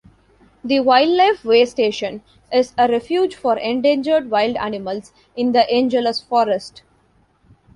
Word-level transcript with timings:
The 0.63 0.79
Wildlife 0.79 1.43
Waystation 1.43 2.21
is 2.51 2.73
a 2.75 2.87
refuge 2.87 3.35
for 3.35 3.59
endangered 3.59 4.31
wild 4.31 4.55
animals 4.55 5.13
in 5.35 5.51
the 5.51 5.69
Angeles 5.69 6.21
Forest. 6.23 6.81